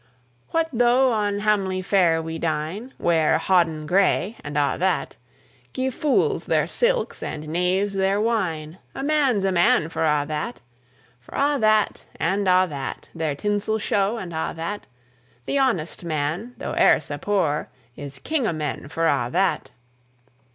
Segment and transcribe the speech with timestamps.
[0.49, 5.17] What though on hamely fare we dine, Wear hoddin gray, and a' that;
[5.73, 10.59] Gie fools their silks, and knaves their wine, A man's a man for a' that!
[11.19, 14.87] For a' that, and a' that, Their tinsel show, and a' that;
[15.45, 19.69] The honest man, though e'er sae poor, Is king o' men for a' that!